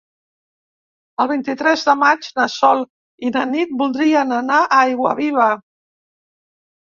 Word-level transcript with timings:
El 1.23 1.27
vint-i-tres 1.31 1.83
de 1.89 1.93
maig 2.03 2.29
na 2.39 2.47
Sol 2.53 2.81
i 3.29 3.31
na 3.35 3.43
Nit 3.51 3.75
voldrien 3.81 4.33
anar 4.39 4.57
a 4.65 4.79
Aiguaviva. 4.85 5.47